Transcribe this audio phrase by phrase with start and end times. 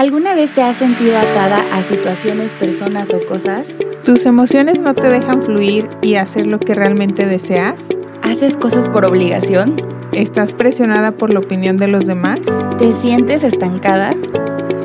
[0.00, 3.74] ¿Alguna vez te has sentido atada a situaciones, personas o cosas?
[4.02, 7.88] ¿Tus emociones no te dejan fluir y hacer lo que realmente deseas?
[8.22, 9.76] ¿Haces cosas por obligación?
[10.12, 12.40] ¿Estás presionada por la opinión de los demás?
[12.78, 14.14] ¿Te sientes estancada?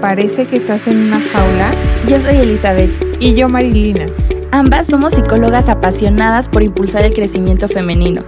[0.01, 1.73] ¿Parece que estás en una jaula?
[2.09, 2.91] Yo soy Elizabeth.
[3.21, 4.09] Y yo Marilina.
[4.51, 8.21] Ambas somos psicólogas apasionadas por impulsar el crecimiento femenino.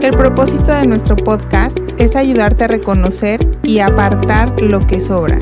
[0.00, 5.38] El propósito de nuestro podcast es ayudarte a reconocer y apartar lo que sobra.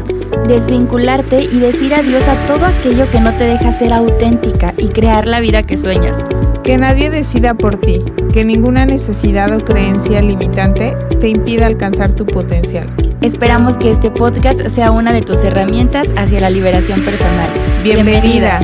[0.46, 5.26] Desvincularte y decir adiós a todo aquello que no te deja ser auténtica y crear
[5.26, 6.24] la vida que sueñas.
[6.62, 8.02] Que nadie decida por ti,
[8.32, 12.88] que ninguna necesidad o creencia limitante te impida alcanzar tu potencial.
[13.20, 17.48] Esperamos que este podcast sea una de tus herramientas hacia la liberación personal.
[17.82, 18.60] Bienvenida.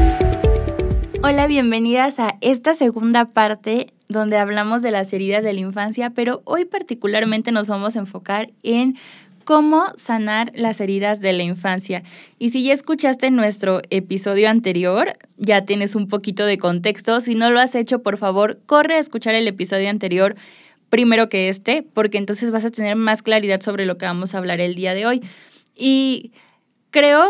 [1.22, 6.42] Hola, bienvenidas a esta segunda parte donde hablamos de las heridas de la infancia, pero
[6.44, 8.96] hoy particularmente nos vamos a enfocar en
[9.44, 12.02] cómo sanar las heridas de la infancia.
[12.38, 17.20] Y si ya escuchaste nuestro episodio anterior, ya tienes un poquito de contexto.
[17.20, 20.36] Si no lo has hecho, por favor, corre a escuchar el episodio anterior
[20.94, 24.38] primero que este, porque entonces vas a tener más claridad sobre lo que vamos a
[24.38, 25.22] hablar el día de hoy.
[25.74, 26.30] Y
[26.94, 27.28] creo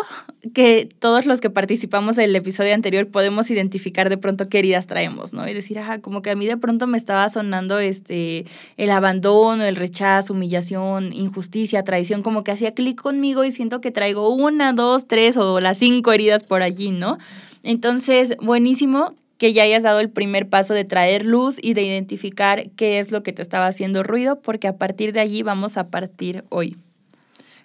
[0.53, 4.87] que todos los que participamos en el episodio anterior podemos identificar de pronto qué heridas
[4.87, 5.49] traemos, ¿no?
[5.49, 8.45] Y decir, ajá, como que a mí de pronto me estaba sonando este
[8.77, 13.91] el abandono, el rechazo, humillación, injusticia, traición, como que hacía clic conmigo y siento que
[13.91, 17.17] traigo una, dos, tres o las cinco heridas por allí, ¿no?
[17.63, 22.69] Entonces, buenísimo que ya hayas dado el primer paso de traer luz y de identificar
[22.77, 25.89] qué es lo que te estaba haciendo ruido, porque a partir de allí vamos a
[25.89, 26.77] partir hoy.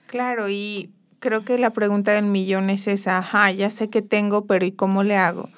[0.08, 0.89] Claro, y
[1.20, 4.72] creo que la pregunta del millón es esa, ajá, ya sé que tengo, pero ¿y
[4.72, 5.50] cómo le hago?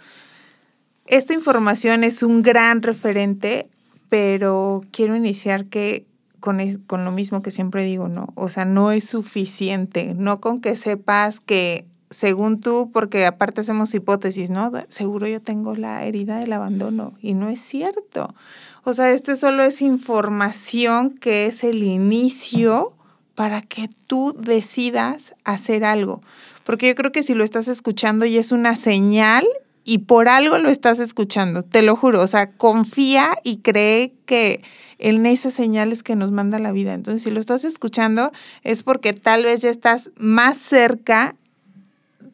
[1.07, 3.69] Esta información es un gran referente,
[4.09, 6.05] pero quiero iniciar que
[6.39, 8.33] con, con lo mismo que siempre digo, ¿no?
[8.35, 13.93] O sea, no es suficiente, no con que sepas que según tú, porque aparte hacemos
[13.95, 14.71] hipótesis, ¿no?
[14.89, 18.35] Seguro yo tengo la herida del abandono y no es cierto.
[18.83, 22.93] O sea, este solo es información que es el inicio
[23.35, 26.21] para que tú decidas hacer algo.
[26.63, 29.45] Porque yo creo que si lo estás escuchando y es una señal
[29.83, 32.21] y por algo lo estás escuchando, te lo juro.
[32.21, 34.61] O sea, confía y cree que
[34.99, 36.93] en esas señales que nos manda la vida.
[36.93, 38.31] Entonces, si lo estás escuchando
[38.63, 41.35] es porque tal vez ya estás más cerca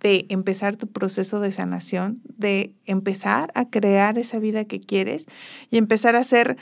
[0.01, 5.25] de empezar tu proceso de sanación, de empezar a crear esa vida que quieres
[5.71, 6.57] y empezar a ser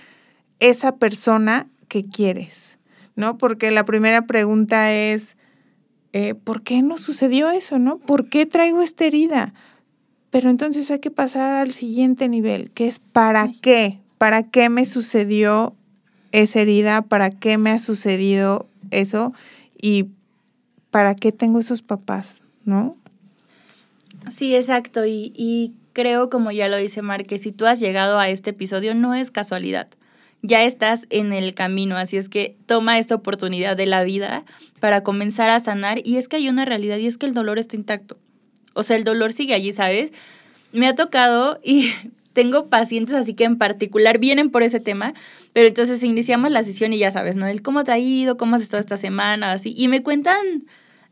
[0.60, 2.78] esa persona que quieres.
[3.16, 3.38] ¿No?
[3.38, 5.36] Porque la primera pregunta es,
[6.14, 7.98] eh, ¿por qué no sucedió eso, no?
[7.98, 9.54] ¿Por qué traigo esta herida?
[10.32, 14.00] Pero entonces hay que pasar al siguiente nivel, que es ¿para qué?
[14.18, 15.76] ¿Para qué me sucedió
[16.32, 17.02] esa herida?
[17.02, 19.34] ¿Para qué me ha sucedido eso?
[19.82, 20.08] ¿Y
[20.92, 22.98] para qué tengo esos papás, no?
[24.32, 25.06] Sí, exacto.
[25.06, 28.50] Y, y creo, como ya lo dice Mar, que si tú has llegado a este
[28.50, 29.88] episodio no es casualidad
[30.42, 34.46] ya estás en el camino, así es que toma esta oportunidad de la vida
[34.80, 37.60] para comenzar a sanar y es que hay una realidad y es que el dolor
[37.60, 38.18] está intacto.
[38.74, 40.12] O sea, el dolor sigue allí, ¿sabes?
[40.72, 41.92] Me ha tocado y
[42.34, 45.14] tengo pacientes así que en particular vienen por ese tema,
[45.54, 47.48] pero entonces iniciamos la sesión y ya sabes, ¿no?
[47.48, 50.38] El cómo te ha ido, cómo has estado esta semana, así, y me cuentan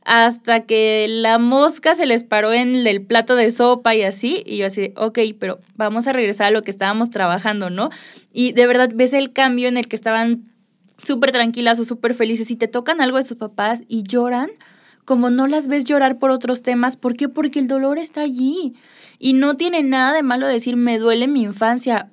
[0.06, 4.58] hasta que la mosca se les paró en el plato de sopa y así, y
[4.58, 7.90] yo así, ok, pero vamos a regresar a lo que estábamos trabajando, ¿no?
[8.32, 10.52] Y de verdad ves el cambio en el que estaban
[11.02, 14.50] súper tranquilas o súper felices y te tocan algo de sus papás y lloran
[15.06, 16.96] como no las ves llorar por otros temas.
[16.96, 17.30] ¿Por qué?
[17.30, 18.74] Porque el dolor está allí.
[19.20, 22.10] Y no tiene nada de malo decir, me duele mi infancia.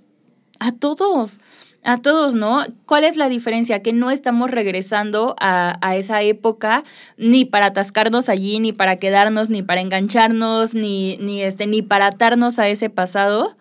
[0.58, 1.38] A todos
[1.82, 2.64] a todos, ¿no?
[2.86, 3.82] ¿Cuál es la diferencia?
[3.82, 6.84] Que no estamos regresando a, a, esa época
[7.16, 12.06] ni para atascarnos allí, ni para quedarnos, ni para engancharnos, ni, ni, este, ni para
[12.06, 13.56] atarnos a ese pasado,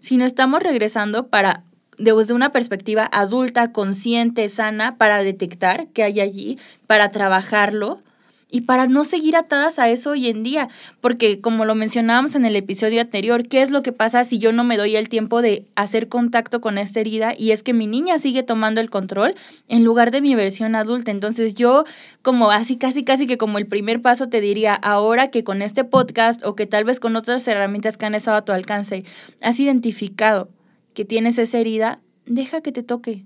[0.00, 1.64] sino estamos regresando para,
[1.98, 8.00] desde una perspectiva adulta, consciente, sana, para detectar qué hay allí, para trabajarlo
[8.48, 10.68] y para no seguir atadas a eso hoy en día,
[11.00, 14.52] porque como lo mencionábamos en el episodio anterior, ¿qué es lo que pasa si yo
[14.52, 17.34] no me doy el tiempo de hacer contacto con esta herida?
[17.36, 19.34] Y es que mi niña sigue tomando el control
[19.66, 21.10] en lugar de mi versión adulta.
[21.10, 21.84] Entonces yo
[22.22, 25.82] como así casi casi que como el primer paso te diría, ahora que con este
[25.82, 29.04] podcast o que tal vez con otras herramientas que han estado a tu alcance,
[29.42, 30.48] has identificado
[30.94, 33.24] que tienes esa herida, deja que te toque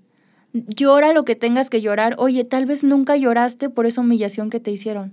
[0.52, 2.14] llora lo que tengas que llorar.
[2.18, 5.12] Oye, tal vez nunca lloraste por esa humillación que te hicieron.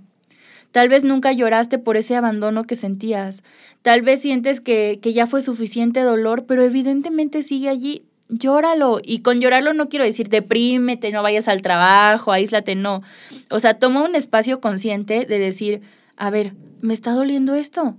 [0.72, 3.42] Tal vez nunca lloraste por ese abandono que sentías.
[3.82, 8.04] Tal vez sientes que, que ya fue suficiente dolor, pero evidentemente sigue allí.
[8.28, 9.00] Llóralo.
[9.02, 13.02] Y con llorarlo no quiero decir deprímete, no vayas al trabajo, aíslate, no.
[13.50, 15.80] O sea, toma un espacio consciente de decir,
[16.16, 17.96] a ver, ¿me está doliendo esto?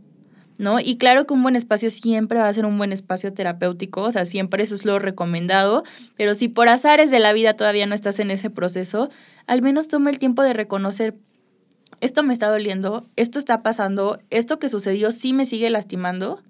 [0.59, 0.79] ¿No?
[0.79, 4.11] Y claro que un buen espacio siempre va a ser un buen espacio terapéutico, o
[4.11, 5.83] sea, siempre eso es lo recomendado,
[6.17, 9.09] pero si por azares de la vida todavía no estás en ese proceso,
[9.47, 11.15] al menos toma el tiempo de reconocer,
[12.01, 16.43] esto me está doliendo, esto está pasando, esto que sucedió sí me sigue lastimando,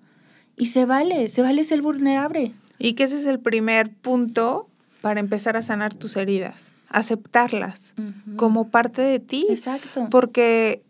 [0.60, 2.52] y se vale, se vale ser vulnerable.
[2.78, 4.68] Y que ese es el primer punto
[5.02, 7.94] para empezar a sanar tus heridas, aceptarlas
[8.36, 9.48] como parte de ti.
[9.50, 10.08] Exacto.
[10.12, 10.82] Porque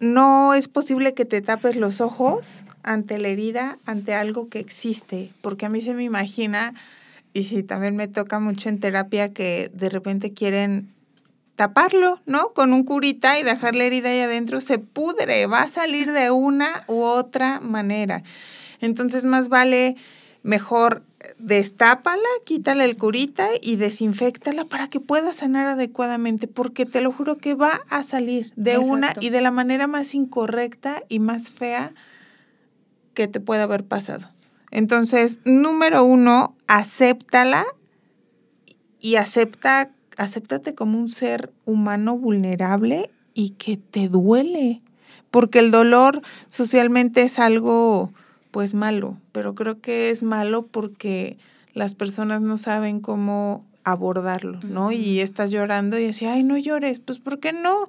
[0.00, 5.30] no es posible que te tapes los ojos ante la herida, ante algo que existe,
[5.40, 6.74] porque a mí se me imagina,
[7.32, 10.88] y sí, también me toca mucho en terapia que de repente quieren
[11.56, 12.52] taparlo, ¿no?
[12.52, 16.30] Con un curita y dejar la herida ahí adentro, se pudre, va a salir de
[16.30, 18.22] una u otra manera.
[18.80, 19.96] Entonces más vale
[20.42, 21.02] mejor
[21.38, 27.38] destápala, quítale el curita y desinfectala para que pueda sanar adecuadamente, porque te lo juro
[27.38, 31.92] que va a salir de una y de la manera más incorrecta y más fea
[33.14, 34.30] que te pueda haber pasado.
[34.70, 37.64] Entonces, número uno, acéptala
[39.00, 44.82] y acepta, acéptate como un ser humano vulnerable y que te duele,
[45.30, 48.12] porque el dolor socialmente es algo
[48.56, 51.36] pues malo, pero creo que es malo porque
[51.74, 54.92] las personas no saben cómo abordarlo, ¿no?
[54.92, 57.74] Y estás llorando y así, ay, no llores, pues ¿por qué no?
[57.82, 57.88] O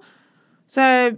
[0.66, 1.16] sea,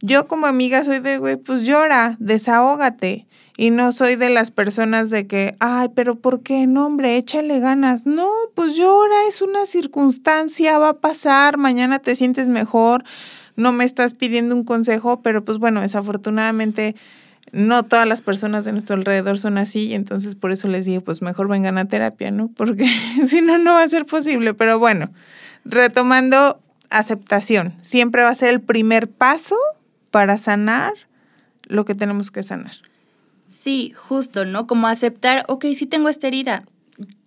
[0.00, 3.26] yo como amiga soy de, güey, pues llora, desahógate.
[3.58, 6.66] Y no soy de las personas de que, ay, pero ¿por qué?
[6.66, 8.06] No, hombre, échale ganas.
[8.06, 13.04] No, pues llora, es una circunstancia, va a pasar, mañana te sientes mejor,
[13.56, 16.96] no me estás pidiendo un consejo, pero pues bueno, desafortunadamente
[17.52, 21.02] no todas las personas de nuestro alrededor son así, y entonces por eso les digo,
[21.02, 22.48] pues mejor vengan a terapia, ¿no?
[22.56, 22.86] Porque
[23.26, 24.54] si no, no va a ser posible.
[24.54, 25.10] Pero bueno,
[25.64, 26.60] retomando
[26.90, 29.56] aceptación, siempre va a ser el primer paso
[30.10, 30.92] para sanar
[31.64, 32.74] lo que tenemos que sanar.
[33.48, 34.66] Sí, justo, ¿no?
[34.66, 36.64] Como aceptar, ok, sí tengo esta herida,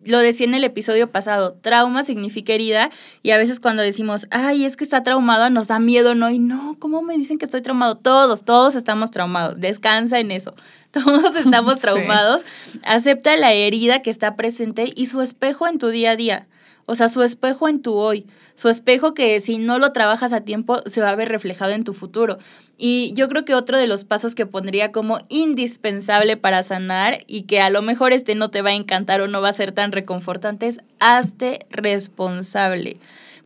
[0.06, 2.90] lo decía en el episodio pasado, trauma significa herida
[3.22, 6.30] y a veces cuando decimos, ay, es que está traumado, nos da miedo, ¿no?
[6.30, 7.96] Y no, ¿cómo me dicen que estoy traumado?
[7.96, 10.56] Todos, todos estamos traumados, descansa en eso,
[11.06, 12.46] todos estamos traumados,
[12.84, 16.48] acepta la herida que está presente y su espejo en tu día a día,
[16.86, 18.26] o sea, su espejo en tu hoy
[18.56, 21.84] su espejo que si no lo trabajas a tiempo se va a ver reflejado en
[21.84, 22.38] tu futuro.
[22.78, 27.44] Y yo creo que otro de los pasos que pondría como indispensable para sanar y
[27.44, 29.72] que a lo mejor este no te va a encantar o no va a ser
[29.72, 32.98] tan reconfortante es hazte responsable.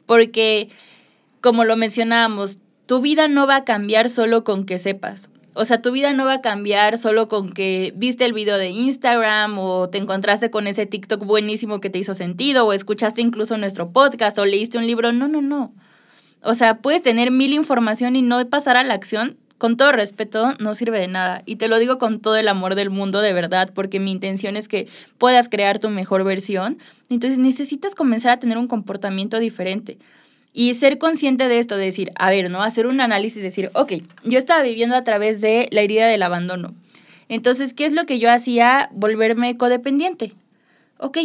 [0.06, 0.70] Porque,
[1.42, 5.30] como lo mencionábamos, tu vida no va a cambiar solo con que sepas.
[5.60, 8.70] O sea, tu vida no va a cambiar solo con que viste el video de
[8.70, 13.58] Instagram o te encontraste con ese TikTok buenísimo que te hizo sentido o escuchaste incluso
[13.58, 15.12] nuestro podcast o leíste un libro.
[15.14, 15.74] No, no, no.
[16.44, 19.36] O sea, puedes tener mil información y no pasar a la acción.
[19.58, 21.42] Con todo respeto, no sirve de nada.
[21.48, 24.56] Y te lo digo con todo el amor del mundo, de verdad, porque mi intención
[24.58, 24.88] es que
[25.18, 26.78] puedas crear tu mejor versión.
[27.10, 29.98] Entonces necesitas comenzar a tener un comportamiento diferente.
[30.60, 32.64] Y ser consciente de esto, de decir, a ver, ¿no?
[32.64, 33.94] Hacer un análisis, decir, ok,
[34.24, 36.74] yo estaba viviendo a través de la herida del abandono.
[37.30, 38.90] Entonces, ¿qué es lo que yo hacía?
[38.92, 40.34] Volverme codependiente.
[40.98, 41.20] Ok,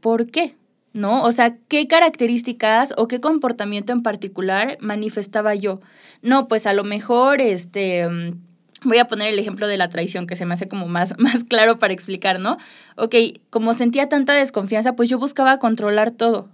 [0.00, 0.54] ¿por qué?
[0.94, 1.24] ¿No?
[1.24, 5.82] O sea, ¿qué características o qué comportamiento en particular manifestaba yo?
[6.22, 8.40] No, pues a lo mejor, este, mm,
[8.84, 11.44] voy a poner el ejemplo de la traición, que se me hace como más, más
[11.44, 12.56] claro para explicar, ¿no?
[12.96, 13.14] Ok,
[13.50, 16.48] como sentía tanta desconfianza, pues yo buscaba controlar todo.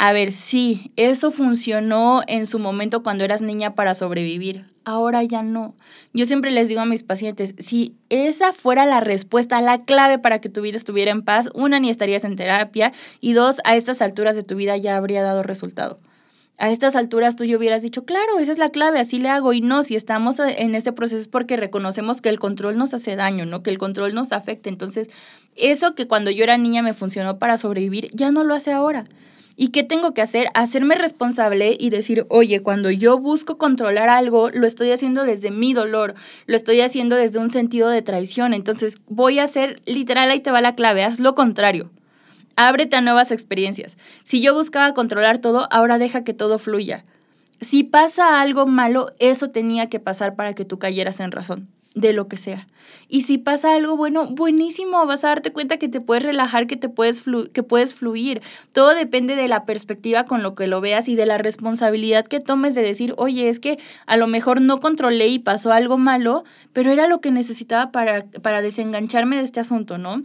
[0.00, 4.66] A ver, sí, eso funcionó en su momento cuando eras niña para sobrevivir.
[4.84, 5.74] Ahora ya no.
[6.14, 10.40] Yo siempre les digo a mis pacientes, si esa fuera la respuesta, la clave para
[10.40, 14.00] que tu vida estuviera en paz, una, ni estarías en terapia y dos, a estas
[14.00, 15.98] alturas de tu vida ya habría dado resultado.
[16.58, 19.52] A estas alturas tú ya hubieras dicho, claro, esa es la clave, así le hago.
[19.52, 23.16] Y no, si estamos en ese proceso es porque reconocemos que el control nos hace
[23.16, 23.64] daño, ¿no?
[23.64, 24.68] Que el control nos afecta.
[24.68, 25.10] Entonces,
[25.56, 29.06] eso que cuando yo era niña me funcionó para sobrevivir, ya no lo hace ahora.
[29.60, 30.46] ¿Y qué tengo que hacer?
[30.54, 35.72] Hacerme responsable y decir, oye, cuando yo busco controlar algo, lo estoy haciendo desde mi
[35.72, 36.14] dolor,
[36.46, 38.54] lo estoy haciendo desde un sentido de traición.
[38.54, 41.90] Entonces voy a hacer, literal, ahí te va la clave, haz lo contrario.
[42.54, 43.96] Ábrete a nuevas experiencias.
[44.22, 47.04] Si yo buscaba controlar todo, ahora deja que todo fluya.
[47.60, 52.12] Si pasa algo malo, eso tenía que pasar para que tú cayeras en razón de
[52.12, 52.66] lo que sea.
[53.08, 56.76] Y si pasa algo bueno, buenísimo, vas a darte cuenta que te puedes relajar, que
[56.76, 58.42] te puedes que puedes fluir.
[58.72, 62.40] Todo depende de la perspectiva con lo que lo veas y de la responsabilidad que
[62.40, 66.44] tomes de decir, "Oye, es que a lo mejor no controlé y pasó algo malo,
[66.72, 70.22] pero era lo que necesitaba para para desengancharme de este asunto, ¿no?"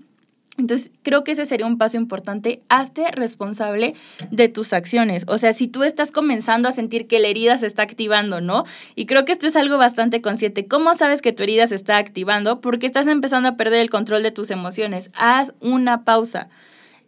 [0.57, 2.61] Entonces, creo que ese sería un paso importante.
[2.69, 3.95] Hazte responsable
[4.29, 5.25] de tus acciones.
[5.27, 8.63] O sea, si tú estás comenzando a sentir que la herida se está activando, ¿no?
[8.95, 10.67] Y creo que esto es algo bastante consciente.
[10.67, 12.61] ¿Cómo sabes que tu herida se está activando?
[12.61, 15.09] Porque estás empezando a perder el control de tus emociones.
[15.15, 16.49] Haz una pausa.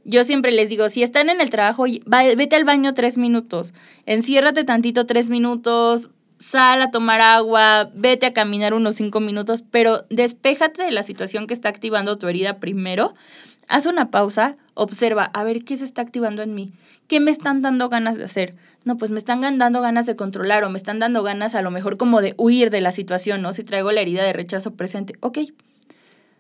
[0.06, 3.74] Yo siempre les digo, si están en el trabajo, vete al baño tres minutos,
[4.06, 10.06] enciérrate tantito tres minutos, sal a tomar agua, vete a caminar unos cinco minutos, pero
[10.10, 13.14] despéjate de la situación que está activando tu herida primero.
[13.68, 16.72] Haz una pausa, observa, a ver qué se está activando en mí,
[17.08, 18.56] qué me están dando ganas de hacer.
[18.84, 21.72] No, pues me están dando ganas de controlar o me están dando ganas a lo
[21.72, 23.52] mejor como de huir de la situación, ¿no?
[23.52, 25.40] Si traigo la herida de rechazo presente, ok,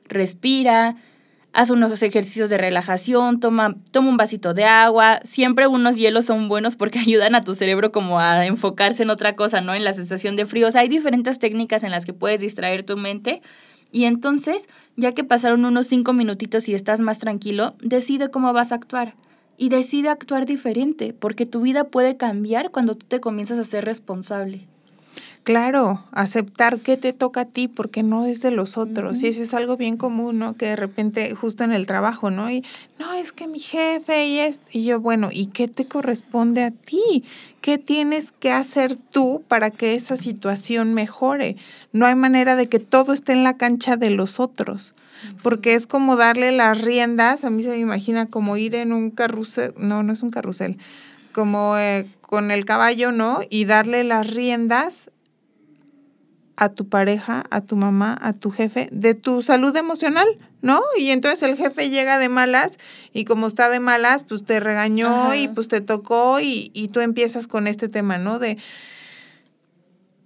[0.07, 0.95] respira,
[1.55, 5.21] haz unos ejercicios de relajación, toma, toma un vasito de agua.
[5.23, 9.37] Siempre unos hielos son buenos porque ayudan a tu cerebro como a enfocarse en otra
[9.37, 9.73] cosa, ¿no?
[9.73, 10.67] En la sensación de frío.
[10.67, 13.41] O sea, hay diferentes técnicas en las que puedes distraer tu mente.
[13.89, 18.73] Y entonces, ya que pasaron unos cinco minutitos y estás más tranquilo, decide cómo vas
[18.73, 19.15] a actuar.
[19.57, 23.85] Y decide actuar diferente, porque tu vida puede cambiar cuando tú te comienzas a ser
[23.85, 24.67] responsable.
[25.45, 29.21] Claro, aceptar que te toca a ti porque no es de los otros.
[29.21, 30.57] Y eso es algo bien común, ¿no?
[30.57, 32.49] Que de repente, justo en el trabajo, ¿no?
[32.49, 32.63] Y
[32.97, 34.59] no, es que mi jefe y es.
[34.71, 37.23] Y yo, bueno, ¿y qué te corresponde a ti?
[37.61, 41.57] ¿Qué tienes que hacer tú para que esa situación mejore?
[41.93, 44.95] No hay manera de que todo esté en la cancha de los otros.
[45.43, 49.11] Porque es como darle las riendas, a mí se me imagina como ir en un
[49.11, 50.79] carrusel, no, no es un carrusel,
[51.33, 53.41] como eh, con el caballo, ¿no?
[53.47, 55.11] Y darle las riendas
[56.57, 60.27] a tu pareja, a tu mamá, a tu jefe, de tu salud emocional,
[60.61, 60.79] ¿no?
[60.97, 62.77] Y entonces el jefe llega de malas
[63.13, 67.01] y como está de malas, pues te regañó y pues te tocó y, y, tú
[67.01, 68.39] empiezas con este tema, ¿no?
[68.39, 68.57] De,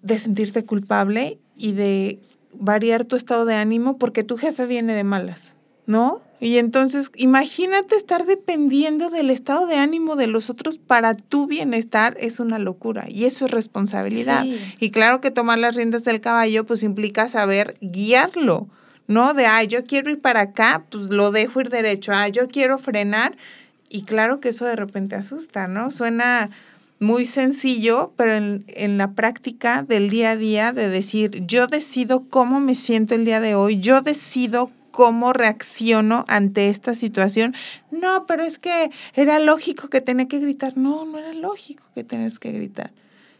[0.01, 2.19] de sentirte culpable y de
[2.53, 5.55] variar tu estado de ánimo porque tu jefe viene de malas,
[5.86, 6.21] ¿no?
[6.41, 12.15] Y entonces, imagínate estar dependiendo del estado de ánimo de los otros para tu bienestar,
[12.19, 14.46] es una locura y eso es responsabilidad.
[14.79, 18.67] Y claro que tomar las riendas del caballo pues implica saber guiarlo,
[19.08, 19.34] ¿no?
[19.34, 22.77] De, ay, yo quiero ir para acá, pues lo dejo ir derecho, ah, yo quiero
[22.77, 23.36] frenar.
[23.89, 25.91] Y claro que eso de repente asusta, ¿no?
[25.91, 26.51] Suena
[27.00, 32.25] muy sencillo, pero en, en, la práctica del día a día de decir, yo decido
[32.29, 37.55] cómo me siento el día de hoy, yo decido cómo reacciono ante esta situación.
[37.89, 40.75] No, pero es que era lógico que tenía que gritar.
[40.75, 42.91] No, no era lógico que tenías que gritar.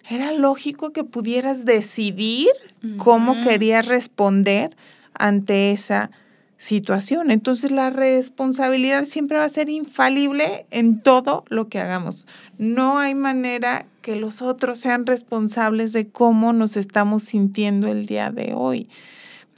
[0.10, 2.48] Era lógico que pudieras decidir
[2.96, 4.78] cómo querías responder
[5.14, 6.12] ante esa
[6.56, 7.30] situación.
[7.30, 12.26] Entonces la responsabilidad siempre va a ser infalible en todo lo que hagamos.
[12.58, 18.32] No hay manera que los otros sean responsables de cómo nos estamos sintiendo el día
[18.32, 18.88] de hoy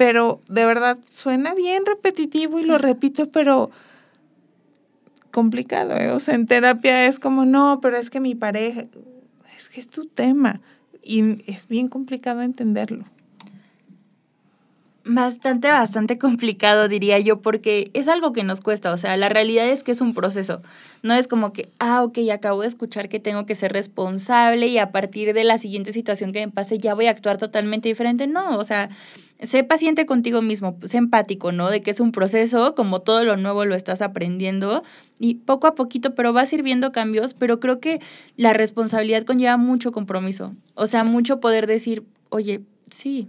[0.02, 3.70] pero de verdad suena bien repetitivo y lo repito, pero
[5.30, 6.10] complicado, ¿eh?
[6.10, 8.86] O sea, en terapia es como, no, pero es que mi pareja,
[9.56, 10.60] es que es tu tema
[11.04, 13.06] y es bien complicado entenderlo.
[15.04, 18.94] Bastante, bastante complicado, diría yo, porque es algo que nos cuesta.
[18.94, 20.62] O sea, la realidad es que es un proceso.
[21.02, 24.78] No es como que, ah, ok, acabo de escuchar que tengo que ser responsable y
[24.78, 28.28] a partir de la siguiente situación que me pase ya voy a actuar totalmente diferente.
[28.28, 28.90] No, o sea,
[29.42, 31.70] sé paciente contigo mismo, sé empático, ¿no?
[31.70, 34.84] De que es un proceso, como todo lo nuevo lo estás aprendiendo
[35.20, 38.00] y poco a poquito, pero vas a ir viendo cambios, pero creo que
[38.38, 40.54] la responsabilidad conlleva mucho compromiso.
[40.76, 43.28] O sea, mucho poder decir, oye, sí,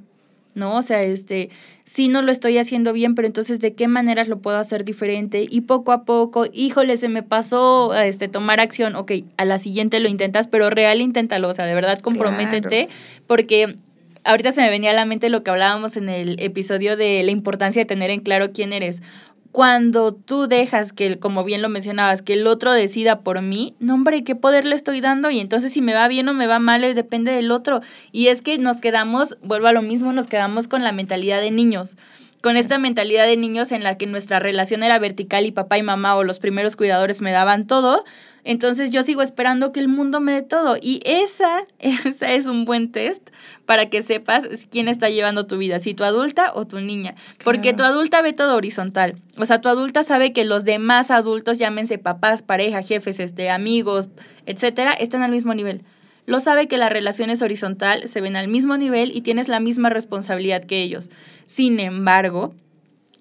[0.54, 0.76] ¿no?
[0.76, 1.50] O sea, este,
[1.84, 5.46] sí no lo estoy haciendo bien, pero entonces de qué maneras lo puedo hacer diferente
[5.48, 10.00] y poco a poco, híjole, se me pasó este tomar acción, ok, a la siguiente
[10.00, 12.88] lo intentas, pero real inténtalo, o sea, de verdad comprométete
[13.26, 13.76] porque
[14.24, 17.30] ahorita se me venía a la mente lo que hablábamos en el episodio de la
[17.30, 19.02] importancia de tener en claro quién eres
[19.52, 23.94] cuando tú dejas que, como bien lo mencionabas, que el otro decida por mí, no
[23.94, 25.30] hombre, ¿qué poder le estoy dando?
[25.30, 27.82] Y entonces si me va bien o me va mal, es, depende del otro.
[28.12, 31.50] Y es que nos quedamos, vuelvo a lo mismo, nos quedamos con la mentalidad de
[31.50, 31.96] niños
[32.42, 35.84] con esta mentalidad de niños en la que nuestra relación era vertical y papá y
[35.84, 38.04] mamá o los primeros cuidadores me daban todo,
[38.44, 40.76] entonces yo sigo esperando que el mundo me dé todo.
[40.80, 43.30] Y esa, esa es un buen test
[43.66, 47.14] para que sepas quién está llevando tu vida, si tu adulta o tu niña.
[47.44, 49.14] Porque tu adulta ve todo horizontal.
[49.38, 54.08] O sea, tu adulta sabe que los demás adultos, llámense papás, pareja, jefes, este, amigos,
[54.46, 55.82] etcétera, están al mismo nivel
[56.24, 59.60] lo sabe que la relación es horizontal, se ven al mismo nivel y tienes la
[59.60, 61.10] misma responsabilidad que ellos.
[61.46, 62.54] Sin embargo,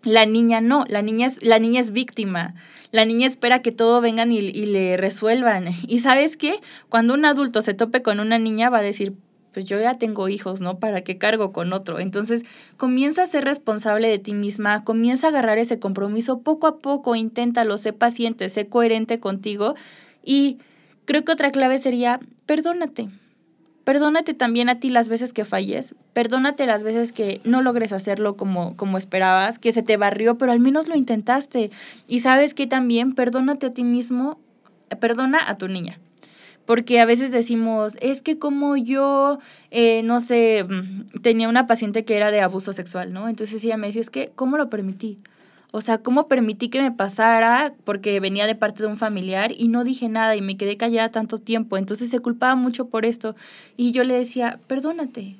[0.03, 2.55] la niña no, la niña es, la niña es víctima.
[2.91, 5.69] La niña espera que todo vengan y, y le resuelvan.
[5.87, 6.55] Y sabes qué?
[6.89, 9.13] Cuando un adulto se tope con una niña va a decir,
[9.53, 10.79] pues yo ya tengo hijos, ¿no?
[10.79, 11.99] ¿Para qué cargo con otro?
[11.99, 12.43] Entonces,
[12.77, 17.15] comienza a ser responsable de ti misma, comienza a agarrar ese compromiso poco a poco,
[17.15, 19.75] inténtalo, sé paciente, sé coherente contigo
[20.23, 20.57] y
[21.05, 23.09] creo que otra clave sería, perdónate.
[23.91, 28.37] Perdónate también a ti las veces que falles, perdónate las veces que no logres hacerlo
[28.37, 31.71] como, como esperabas, que se te barrió, pero al menos lo intentaste.
[32.07, 34.39] Y sabes que también perdónate a ti mismo,
[35.01, 35.99] perdona a tu niña
[36.65, 39.39] porque a veces decimos, es que como yo,
[39.71, 43.27] eh, no sé, mm, tenía una paciente que era de abuso sexual, ¿no?
[43.27, 45.19] Entonces ella me decía, es que, ¿cómo lo permití?
[45.71, 47.73] O sea, ¿cómo permití que me pasara?
[47.85, 51.09] Porque venía de parte de un familiar y no dije nada y me quedé callada
[51.09, 51.77] tanto tiempo.
[51.77, 53.35] Entonces se culpaba mucho por esto.
[53.77, 55.37] Y yo le decía, perdónate,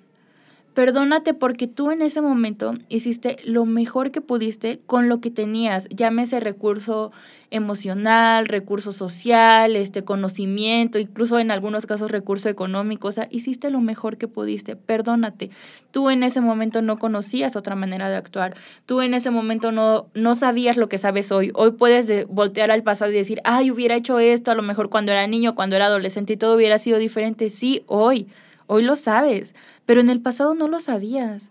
[0.74, 5.90] Perdónate porque tú en ese momento hiciste lo mejor que pudiste con lo que tenías,
[5.90, 7.12] llámese recurso
[7.50, 13.82] emocional, recurso social, este conocimiento, incluso en algunos casos recurso económico, o sea, hiciste lo
[13.82, 15.50] mejor que pudiste, perdónate.
[15.92, 18.54] Tú en ese momento no conocías otra manera de actuar,
[18.86, 21.52] tú en ese momento no, no sabías lo que sabes hoy.
[21.54, 25.12] Hoy puedes voltear al pasado y decir, ay, hubiera hecho esto a lo mejor cuando
[25.12, 27.50] era niño, cuando era adolescente y todo hubiera sido diferente.
[27.50, 28.28] Sí, hoy
[28.74, 29.54] Hoy lo sabes,
[29.86, 31.50] pero en el pasado no lo sabías.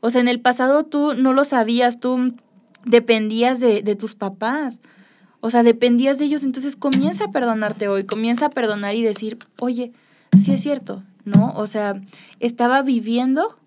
[0.00, 2.32] O sea, en el pasado tú no lo sabías, tú
[2.86, 4.80] dependías de, de tus papás.
[5.40, 6.44] O sea, dependías de ellos.
[6.44, 9.92] Entonces comienza a perdonarte hoy, comienza a perdonar y decir, oye,
[10.34, 11.52] sí es cierto, ¿no?
[11.56, 12.00] O sea,
[12.40, 13.58] estaba viviendo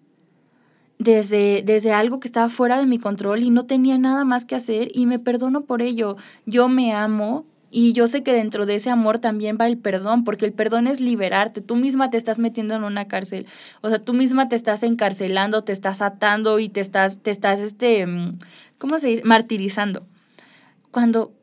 [0.97, 4.55] desde, desde algo que estaba fuera de mi control y no tenía nada más que
[4.55, 6.17] hacer y me perdono por ello.
[6.47, 10.23] Yo me amo, y yo sé que dentro de ese amor también va el perdón,
[10.23, 11.61] porque el perdón es liberarte.
[11.61, 13.45] Tú misma te estás metiendo en una cárcel.
[13.81, 17.59] O sea, tú misma te estás encarcelando, te estás atando y te estás, te estás,
[17.59, 18.33] este, mm,
[18.77, 19.23] ¿cómo se dice?
[19.25, 20.05] Martirizando.
[20.91, 21.33] Cuando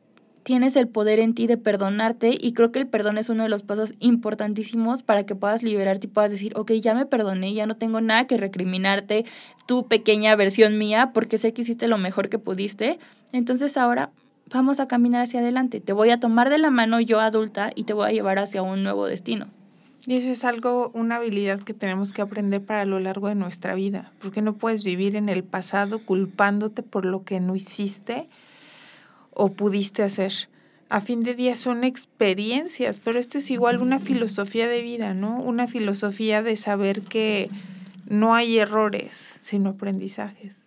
[0.43, 3.49] tienes el poder en ti de perdonarte y creo que el perdón es uno de
[3.49, 7.65] los pasos importantísimos para que puedas liberarte y puedas decir, ok, ya me perdoné, ya
[7.65, 9.25] no tengo nada que recriminarte,
[9.65, 12.99] tu pequeña versión mía, porque sé que hiciste lo mejor que pudiste.
[13.31, 14.11] Entonces ahora
[14.51, 15.79] vamos a caminar hacia adelante.
[15.79, 18.61] Te voy a tomar de la mano yo adulta y te voy a llevar hacia
[18.61, 19.47] un nuevo destino.
[20.05, 23.73] Y eso es algo, una habilidad que tenemos que aprender para lo largo de nuestra
[23.73, 28.27] vida, porque no puedes vivir en el pasado culpándote por lo que no hiciste
[29.31, 30.33] o pudiste hacer.
[30.89, 35.39] A fin de día son experiencias, pero esto es igual una filosofía de vida, ¿no?
[35.39, 37.49] Una filosofía de saber que
[38.07, 40.62] no hay errores, sino aprendizajes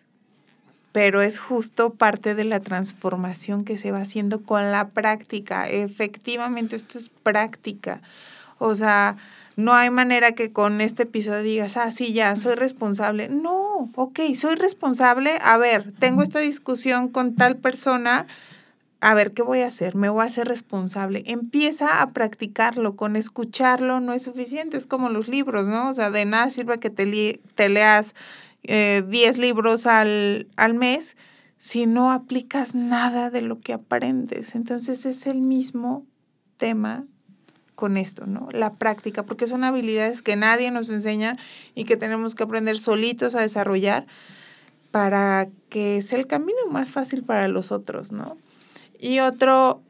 [0.97, 5.69] pero es justo parte de la transformación que se va haciendo con la práctica.
[5.69, 8.01] Efectivamente, esto es práctica.
[8.57, 9.19] O sea,
[9.57, 13.29] no hay manera que con este episodio digas, ah, sí, ya, soy responsable.
[13.29, 15.37] No, ok, soy responsable.
[15.43, 18.27] A ver, tengo esta discusión con tal persona.
[19.03, 19.97] A ver, ¿qué voy a hacer?
[19.97, 21.25] Me voy a hacer responsable.
[21.27, 22.97] Empieza a practicarlo.
[22.97, 24.79] Con escucharlo no es suficiente.
[24.79, 25.91] Es como los libros, ¿no?
[25.91, 28.15] O sea, de nada sirve que te, te leas
[28.67, 31.17] 10 eh, libros al, al mes
[31.59, 34.55] si no aplicas nada de lo que aprendes.
[34.55, 36.07] Entonces es el mismo
[36.59, 37.07] tema
[37.75, 38.49] con esto, ¿no?
[38.53, 41.37] La práctica, porque son habilidades que nadie nos enseña
[41.75, 44.07] y que tenemos que aprender solitos a desarrollar
[44.91, 48.39] para que sea el camino más fácil para los otros, ¿no?
[48.99, 49.83] Y otro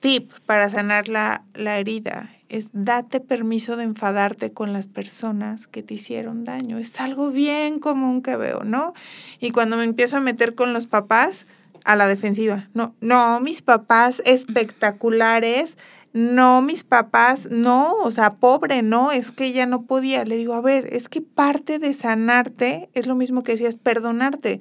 [0.00, 5.82] tip para sanar la, la herida es date permiso de enfadarte con las personas que
[5.82, 6.78] te hicieron daño.
[6.78, 8.94] Es algo bien común que veo, ¿no?
[9.40, 11.46] Y cuando me empiezo a meter con los papás,
[11.86, 12.68] a la defensiva.
[12.74, 15.78] No, no, mis papás espectaculares,
[16.12, 20.24] no, mis papás, no, o sea, pobre, no, es que ella no podía.
[20.24, 24.60] Le digo, a ver, es que parte de sanarte es lo mismo que decías, perdonarte,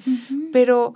[0.51, 0.93] pero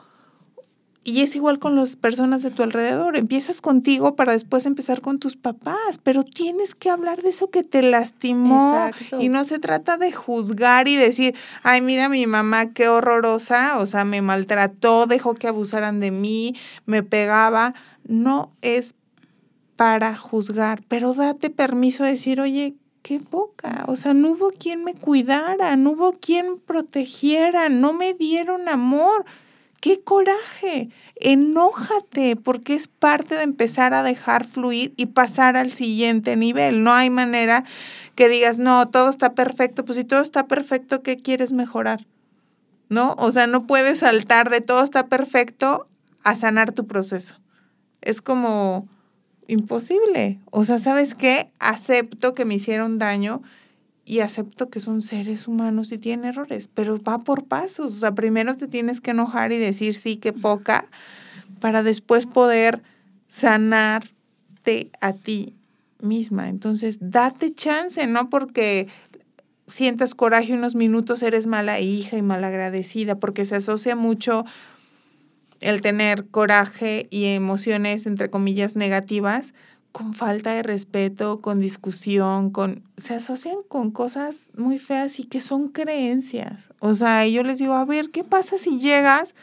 [1.10, 3.18] y es igual con las personas de tu alrededor.
[3.18, 7.64] Empiezas contigo para después empezar con tus papás, pero tienes que hablar de eso que
[7.64, 8.92] te lastimó.
[9.20, 13.86] Y no se trata de juzgar y decir, ay, mira mi mamá, qué horrorosa, o
[13.86, 17.74] sea, me maltrató, dejó que abusaran de mí, me pegaba.
[18.08, 18.96] No es
[19.76, 24.84] para juzgar, pero date permiso de decir, oye, qué poca, o sea, no hubo quien
[24.84, 29.26] me cuidara, no hubo quien protegiera, no me dieron amor
[29.82, 36.36] qué coraje, enójate, porque es parte de empezar a dejar fluir y pasar al siguiente
[36.36, 36.84] nivel.
[36.84, 37.64] No hay manera
[38.16, 42.06] que digas, no, todo está perfecto, pues si todo está perfecto, ¿qué quieres mejorar?
[42.90, 43.16] ¿No?
[43.18, 45.88] O sea, no puedes saltar de todo está perfecto
[46.24, 47.38] a sanar tu proceso.
[48.02, 48.88] Es como
[49.48, 50.40] imposible.
[50.52, 51.52] O sea, ¿sabes qué?
[51.60, 53.42] Acepto que me hicieron daño
[54.10, 57.94] y acepto que son seres humanos y tienen errores, pero va por pasos.
[57.94, 60.88] O sea, primero te tienes que enojar y decir sí, que poca,
[61.62, 62.82] para después poder
[63.28, 65.54] sanarte a ti
[66.02, 66.50] misma.
[66.50, 68.88] Entonces, date chance, no porque
[69.68, 74.44] sientas coraje unos minutos, eres mala hija y malagradecida, porque se asocia mucho
[75.60, 79.54] el tener coraje y emociones, entre comillas, negativas,
[79.92, 85.42] con falta de respeto, con discusión, con se asocian con cosas muy feas y que
[85.42, 86.70] son creencias.
[86.80, 89.34] O sea, yo les digo, a ver, ¿qué pasa si llegas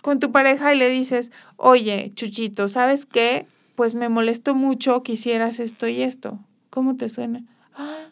[0.00, 3.46] con tu pareja y le dices, oye, Chuchito, ¿sabes qué?
[3.74, 6.38] Pues me molesto mucho, quisieras esto y esto.
[6.70, 7.44] ¿Cómo te suena?
[7.74, 8.08] Ah,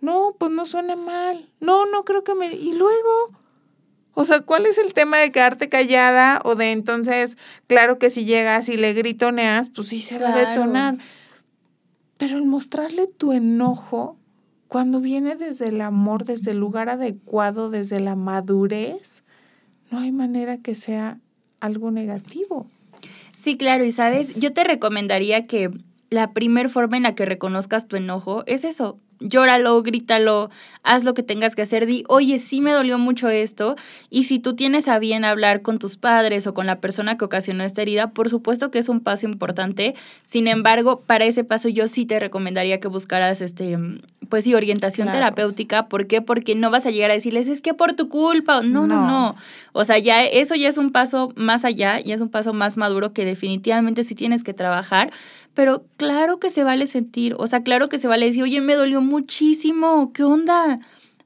[0.00, 1.48] no, pues no suena mal.
[1.60, 2.52] No, no creo que me...
[2.52, 3.30] Y luego,
[4.14, 7.36] o sea, ¿cuál es el tema de quedarte callada o de entonces,
[7.68, 10.98] claro que si llegas y le gritoneas, pues sí se va a detonar?
[12.18, 14.18] Pero el mostrarle tu enojo,
[14.66, 19.22] cuando viene desde el amor, desde el lugar adecuado, desde la madurez,
[19.90, 21.18] no hay manera que sea
[21.60, 22.66] algo negativo.
[23.34, 25.70] Sí, claro, y sabes, yo te recomendaría que
[26.10, 30.50] la primer forma en la que reconozcas tu enojo es eso, llóralo, grítalo,
[30.82, 33.76] haz lo que tengas que hacer, di, oye, sí me dolió mucho esto,
[34.10, 37.24] y si tú tienes a bien hablar con tus padres o con la persona que
[37.24, 41.68] ocasionó esta herida, por supuesto que es un paso importante, sin embargo, para ese paso
[41.68, 43.78] yo sí te recomendaría que buscaras, este,
[44.28, 46.22] pues sí, orientación terapéutica, ¿por qué?
[46.22, 49.36] Porque no vas a llegar a decirles, es que por tu culpa, no, no, no,
[49.72, 52.76] o sea, ya eso ya es un paso más allá, ya es un paso más
[52.76, 55.10] maduro que definitivamente sí tienes que trabajar,
[55.54, 58.74] pero claro que se vale sentir, o sea, claro que se vale decir, oye, me
[58.74, 60.80] dolió muchísimo, ¿qué onda?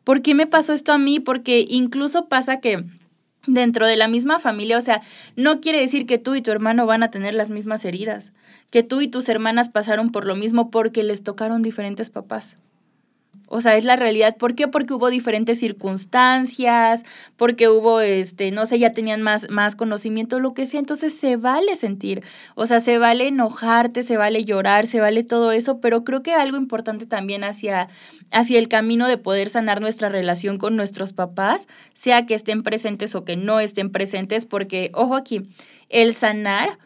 [0.04, 1.20] ¿Por qué me pasó esto a mí?
[1.20, 2.85] Porque incluso pasa que
[3.46, 5.02] dentro de la misma familia, o sea,
[5.37, 8.32] no quiere decir que tú y tu hermano van a tener las mismas heridas,
[8.70, 12.56] que tú y tus hermanas pasaron por lo mismo porque les tocaron diferentes papás.
[13.54, 14.38] O sea, es la realidad.
[14.38, 14.66] ¿Por qué?
[14.66, 17.04] Porque hubo diferentes circunstancias,
[17.36, 20.80] porque hubo, este, no sé, ya tenían más, más conocimiento, lo que sea.
[20.80, 22.22] Entonces se vale sentir.
[22.54, 26.32] O sea, se vale enojarte, se vale llorar, se vale todo eso, pero creo que
[26.32, 27.88] algo importante también hacia,
[28.30, 33.14] hacia el camino de poder sanar nuestra relación con nuestros papás, sea que estén presentes
[33.14, 35.46] o que no estén presentes, porque, ojo aquí,
[35.90, 36.78] el sanar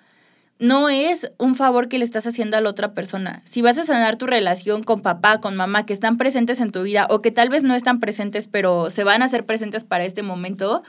[0.59, 3.43] no es un favor que le estás haciendo a la otra persona.
[3.45, 6.83] Si vas a sanar tu relación con papá, con mamá, que están presentes en tu
[6.83, 10.05] vida o que tal vez no están presentes, pero se van a hacer presentes para
[10.05, 10.83] este momento,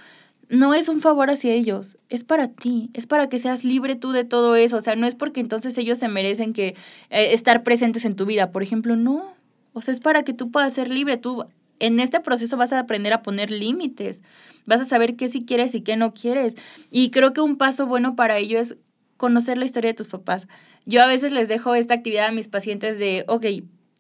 [0.50, 4.12] no es un favor hacia ellos, es para ti, es para que seas libre tú
[4.12, 4.78] de todo eso.
[4.78, 6.68] O sea, no es porque entonces ellos se merecen que
[7.10, 9.36] eh, estar presentes en tu vida, por ejemplo, no.
[9.74, 11.18] O sea, es para que tú puedas ser libre.
[11.18, 11.46] Tú
[11.80, 14.22] en este proceso vas a aprender a poner límites,
[14.66, 16.56] vas a saber qué sí quieres y qué no quieres.
[16.90, 18.78] Y creo que un paso bueno para ello es
[19.18, 20.48] conocer la historia de tus papás.
[20.86, 23.46] Yo a veces les dejo esta actividad a mis pacientes de, ok,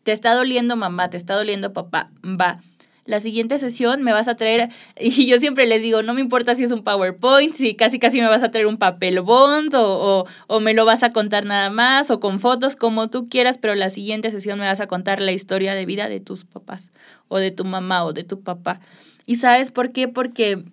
[0.03, 2.61] te está doliendo mamá, te está doliendo papá, va.
[3.05, 6.55] La siguiente sesión me vas a traer, y yo siempre les digo, no me importa
[6.55, 10.25] si es un PowerPoint, si casi casi me vas a traer un papel bond o,
[10.47, 13.75] o me lo vas a contar nada más o con fotos, como tú quieras, pero
[13.75, 16.91] la siguiente sesión me vas a contar la historia de vida de tus papás
[17.27, 18.79] o de tu mamá o de tu papá.
[19.25, 20.07] ¿Y sabes por qué?
[20.07, 20.63] Porque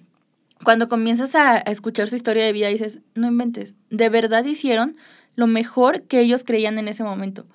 [0.64, 4.96] cuando comienzas a, escuchar su historia de vida, dices, no inventes, de verdad hicieron
[5.36, 7.46] lo mejor que ellos creían en ese momento,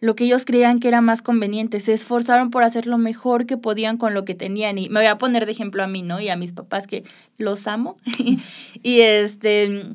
[0.00, 3.56] lo que ellos creían que era más conveniente, se esforzaron por hacer lo mejor que
[3.56, 4.78] podían con lo que tenían.
[4.78, 6.20] Y me voy a poner de ejemplo a mí, ¿no?
[6.20, 7.02] Y a mis papás que
[7.36, 7.96] los amo.
[8.82, 9.86] y este,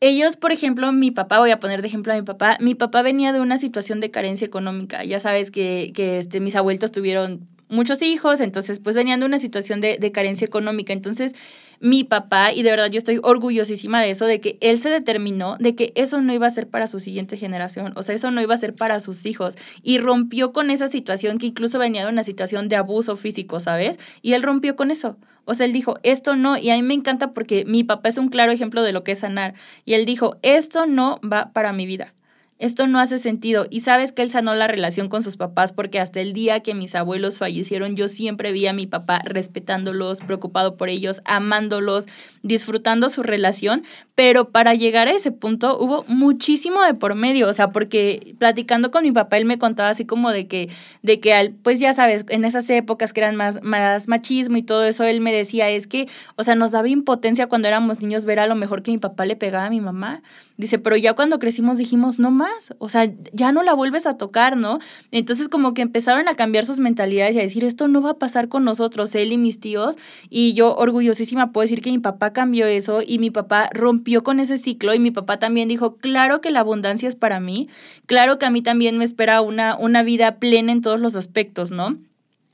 [0.00, 3.02] ellos, por ejemplo, mi papá, voy a poner de ejemplo a mi papá, mi papá
[3.02, 5.04] venía de una situación de carencia económica.
[5.04, 9.38] Ya sabes que, que este, mis abuelos tuvieron muchos hijos, entonces pues venían de una
[9.38, 10.92] situación de, de carencia económica.
[10.92, 11.34] Entonces,
[11.80, 15.56] mi papá, y de verdad yo estoy orgullosísima de eso, de que él se determinó
[15.58, 18.42] de que eso no iba a ser para su siguiente generación, o sea, eso no
[18.42, 22.12] iba a ser para sus hijos, y rompió con esa situación que incluso venía de
[22.12, 23.98] una situación de abuso físico, ¿sabes?
[24.22, 25.16] Y él rompió con eso.
[25.46, 28.18] O sea, él dijo, esto no, y a mí me encanta porque mi papá es
[28.18, 31.72] un claro ejemplo de lo que es sanar, y él dijo, esto no va para
[31.72, 32.14] mi vida
[32.60, 33.64] esto no hace sentido.
[33.70, 36.74] Y sabes que él sanó la relación con sus papás porque hasta el día que
[36.74, 42.04] mis abuelos fallecieron yo siempre vi a mi papá respetándolos, preocupado por ellos, amándolos,
[42.42, 43.82] disfrutando su relación.
[44.14, 47.48] Pero para llegar a ese punto hubo muchísimo de por medio.
[47.48, 50.68] O sea, porque platicando con mi papá él me contaba así como de que,
[51.00, 54.62] de que al, pues ya sabes, en esas épocas que eran más, más machismo y
[54.62, 58.26] todo eso, él me decía, es que, o sea, nos daba impotencia cuando éramos niños
[58.26, 60.22] ver a lo mejor que mi papá le pegaba a mi mamá.
[60.58, 64.16] Dice, pero ya cuando crecimos dijimos, no más o sea, ya no la vuelves a
[64.16, 64.78] tocar, ¿no?
[65.10, 68.18] Entonces como que empezaron a cambiar sus mentalidades y a decir, esto no va a
[68.18, 69.96] pasar con nosotros, él y mis tíos,
[70.28, 74.40] y yo orgullosísima puedo decir que mi papá cambió eso y mi papá rompió con
[74.40, 77.68] ese ciclo y mi papá también dijo, claro que la abundancia es para mí,
[78.06, 81.70] claro que a mí también me espera una, una vida plena en todos los aspectos,
[81.70, 81.96] ¿no?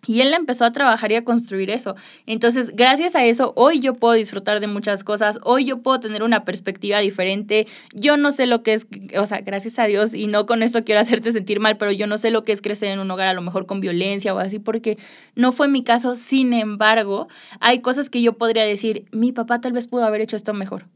[0.07, 1.97] Y él empezó a trabajar y a construir eso.
[2.27, 6.23] Entonces, gracias a eso, hoy yo puedo disfrutar de muchas cosas, hoy yo puedo tener
[6.23, 7.67] una perspectiva diferente.
[7.93, 8.87] Yo no sé lo que es,
[9.19, 12.07] o sea, gracias a Dios, y no con esto quiero hacerte sentir mal, pero yo
[12.07, 14.39] no sé lo que es crecer en un hogar a lo mejor con violencia o
[14.39, 14.97] así, porque
[15.35, 16.15] no fue mi caso.
[16.15, 17.27] Sin embargo,
[17.59, 20.87] hay cosas que yo podría decir, mi papá tal vez pudo haber hecho esto mejor,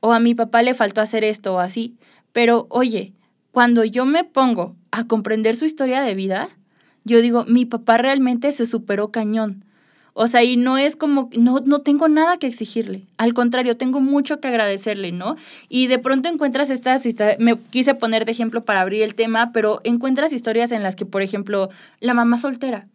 [0.00, 1.96] o a mi papá le faltó hacer esto o así.
[2.32, 3.14] Pero oye,
[3.50, 6.48] cuando yo me pongo a comprender su historia de vida,
[7.04, 9.64] yo digo, mi papá realmente se superó cañón.
[10.14, 13.06] O sea, y no es como, no, no tengo nada que exigirle.
[13.16, 15.36] Al contrario, tengo mucho que agradecerle, ¿no?
[15.70, 17.02] Y de pronto encuentras estas
[17.38, 21.06] me quise poner de ejemplo para abrir el tema, pero encuentras historias en las que,
[21.06, 22.86] por ejemplo, la mamá soltera.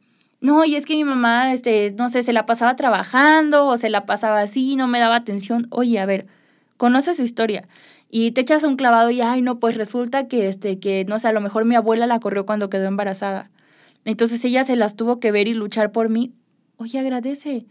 [0.41, 3.89] No, y es que mi mamá, este, no sé, se la pasaba trabajando o se
[3.89, 5.65] la pasaba así, no me daba atención.
[5.71, 6.27] Oye, a ver,
[6.77, 7.67] conoces su historia
[8.11, 11.27] y te echas un clavado y, ay, no, pues resulta que, este, que, no sé,
[11.29, 13.49] a lo mejor mi abuela la corrió cuando quedó embarazada.
[14.05, 16.31] Entonces ella se las tuvo que ver y luchar por mí.
[16.77, 17.65] Oye, agradece.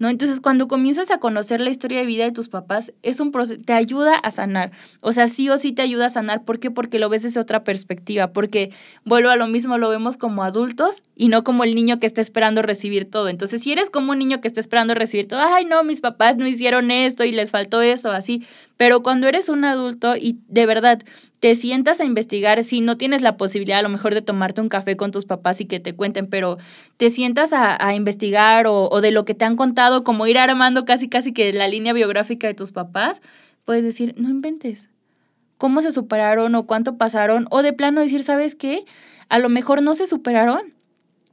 [0.00, 0.08] ¿no?
[0.08, 3.60] Entonces, cuando comienzas a conocer la historia de vida de tus papás, es un proceso,
[3.60, 4.72] te ayuda a sanar.
[5.02, 6.42] O sea, sí o sí te ayuda a sanar.
[6.42, 6.70] ¿Por qué?
[6.70, 8.32] Porque lo ves desde otra perspectiva.
[8.32, 8.72] Porque
[9.04, 12.22] vuelvo a lo mismo, lo vemos como adultos y no como el niño que está
[12.22, 13.28] esperando recibir todo.
[13.28, 16.38] Entonces, si eres como un niño que está esperando recibir todo, ay, no, mis papás
[16.38, 18.42] no hicieron esto y les faltó eso, así.
[18.78, 21.02] Pero cuando eres un adulto y de verdad
[21.40, 24.68] te sientas a investigar, si no tienes la posibilidad a lo mejor de tomarte un
[24.68, 26.58] café con tus papás y que te cuenten, pero
[26.98, 30.84] te sientas a, investigar o, o, de lo que te han contado, como ir armando
[30.84, 33.22] casi casi que la línea biográfica de tus papás,
[33.64, 34.90] puedes decir, no inventes.
[35.56, 37.46] ¿Cómo se superaron o cuánto pasaron?
[37.50, 38.84] O de plano decir, ¿sabes qué?
[39.30, 40.60] A lo mejor no se superaron,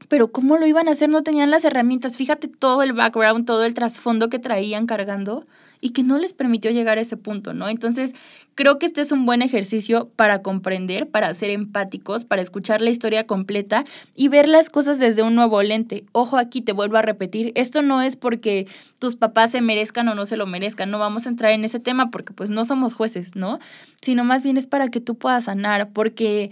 [0.07, 1.09] pero ¿cómo lo iban a hacer?
[1.09, 2.15] No tenían las herramientas.
[2.15, 5.45] Fíjate todo el background, todo el trasfondo que traían cargando
[5.81, 7.69] y que no les permitió llegar a ese punto, ¿no?
[7.69, 8.13] Entonces,
[8.55, 12.89] creo que este es un buen ejercicio para comprender, para ser empáticos, para escuchar la
[12.89, 13.85] historia completa
[14.15, 16.05] y ver las cosas desde un nuevo lente.
[16.11, 18.67] Ojo aquí, te vuelvo a repetir, esto no es porque
[18.99, 21.79] tus papás se merezcan o no se lo merezcan, no vamos a entrar en ese
[21.79, 23.59] tema porque pues no somos jueces, ¿no?
[24.01, 26.51] Sino más bien es para que tú puedas sanar, porque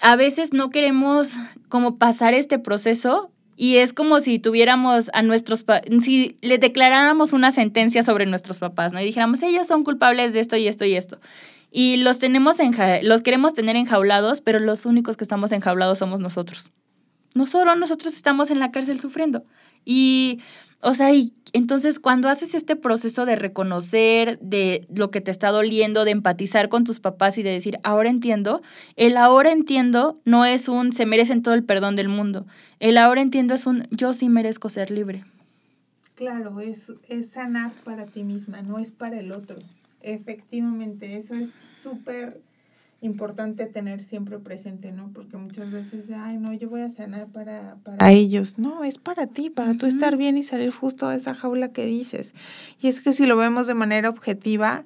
[0.00, 1.34] a veces no queremos
[1.68, 5.64] como pasar este proceso y es como si tuviéramos a nuestros,
[6.00, 9.00] si le declaráramos una sentencia sobre nuestros papás, ¿no?
[9.00, 11.18] Y dijéramos, ellos son culpables de esto y esto y esto.
[11.70, 16.20] Y los tenemos en, los queremos tener enjaulados, pero los únicos que estamos enjaulados somos
[16.20, 16.70] nosotros.
[17.34, 19.44] No solo nosotros estamos en la cárcel sufriendo.
[19.84, 20.40] Y
[20.86, 25.50] o sea, y entonces cuando haces este proceso de reconocer de lo que te está
[25.50, 28.60] doliendo, de empatizar con tus papás y de decir, ahora entiendo,
[28.96, 32.46] el ahora entiendo no es un se merecen todo el perdón del mundo.
[32.80, 35.24] El ahora entiendo es un yo sí merezco ser libre.
[36.16, 39.56] Claro, es, es sanar para ti misma, no es para el otro.
[40.02, 41.50] Efectivamente, eso es
[41.82, 42.42] súper
[43.04, 45.10] importante tener siempre presente, ¿no?
[45.12, 48.58] Porque muchas veces, ay, no, yo voy a sanar para, para ellos.
[48.58, 51.86] No, es para ti, para tú estar bien y salir justo de esa jaula que
[51.86, 52.34] dices.
[52.80, 54.84] Y es que si lo vemos de manera objetiva,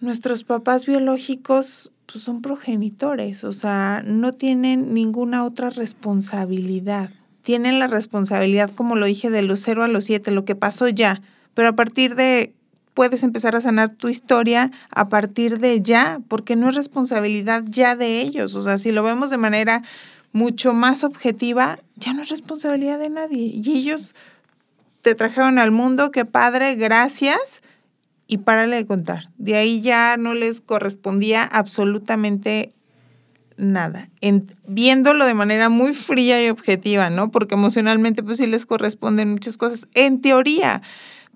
[0.00, 7.10] nuestros papás biológicos pues, son progenitores, o sea, no tienen ninguna otra responsabilidad.
[7.42, 10.88] Tienen la responsabilidad, como lo dije, de los 0 a los 7, lo que pasó
[10.88, 11.22] ya.
[11.54, 12.55] Pero a partir de
[12.96, 17.94] puedes empezar a sanar tu historia a partir de ya, porque no es responsabilidad ya
[17.94, 18.54] de ellos.
[18.54, 19.82] O sea, si lo vemos de manera
[20.32, 23.52] mucho más objetiva, ya no es responsabilidad de nadie.
[23.52, 24.14] Y ellos
[25.02, 27.60] te trajeron al mundo, qué padre, gracias,
[28.26, 29.28] y párale de contar.
[29.36, 32.72] De ahí ya no les correspondía absolutamente
[33.58, 34.08] nada.
[34.66, 37.30] viéndolo de manera muy fría y objetiva, ¿no?
[37.30, 39.86] Porque emocionalmente pues sí les corresponden muchas cosas.
[39.92, 40.80] En teoría,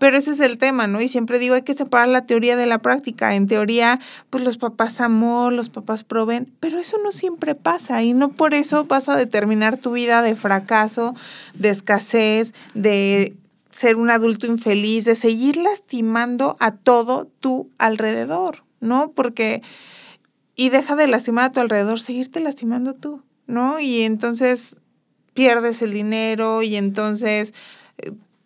[0.01, 1.03] pero ese es el tema, ¿no?
[1.03, 3.35] Y siempre digo, hay que separar la teoría de la práctica.
[3.35, 8.15] En teoría, pues los papás amor, los papás proveen, pero eso no siempre pasa y
[8.15, 11.15] no por eso vas a determinar tu vida de fracaso,
[11.53, 13.35] de escasez, de
[13.69, 19.13] ser un adulto infeliz, de seguir lastimando a todo tu alrededor, ¿no?
[19.13, 19.61] Porque,
[20.57, 23.81] y deja de lastimar a tu alrededor, seguirte lastimando tú, ¿no?
[23.81, 24.77] Y entonces
[25.35, 27.53] pierdes el dinero y entonces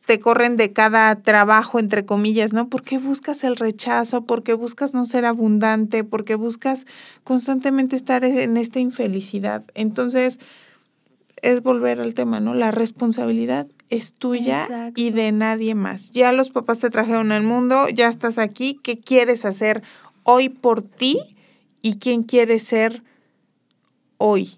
[0.06, 2.68] te corren de cada trabajo, entre comillas, ¿no?
[2.68, 4.24] ¿Por qué buscas el rechazo?
[4.24, 6.04] ¿Por qué buscas no ser abundante?
[6.04, 6.86] ¿Por qué buscas
[7.24, 9.64] constantemente estar en esta infelicidad?
[9.74, 10.40] Entonces,
[11.44, 12.54] es volver al tema, ¿no?
[12.54, 16.10] La responsabilidad es tuya y de nadie más.
[16.10, 19.82] Ya los papás te trajeron al mundo, ya estás aquí, ¿qué quieres hacer
[20.22, 21.18] hoy por ti
[21.82, 23.02] y quién quieres ser
[24.16, 24.56] hoy?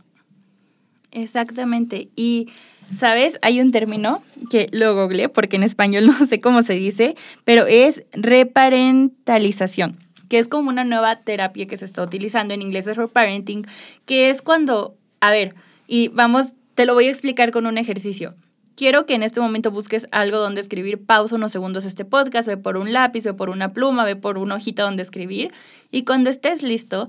[1.11, 2.09] Exactamente.
[2.15, 2.49] Y
[2.94, 3.38] ¿Sabes?
[3.42, 7.66] Hay un término que lo googleé porque en español no sé cómo se dice, pero
[7.66, 12.96] es reparentalización, que es como una nueva terapia que se está utilizando, en inglés es
[12.96, 13.66] reparenting,
[14.05, 15.55] que es cuando, a ver,
[15.87, 18.35] y vamos Te lo voy a explicar con un ejercicio.
[18.77, 22.59] Quiero que en este momento busques algo donde escribir, pausa unos segundos este podcast, ve
[22.59, 25.53] por un lápiz, ve por una pluma, ve por una hojita donde escribir
[25.90, 27.09] y cuando estés listo,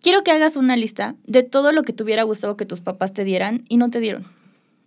[0.00, 3.12] quiero que hagas una lista de todo lo que te hubiera gustado que tus papás
[3.12, 4.24] te dieran y no te dieron.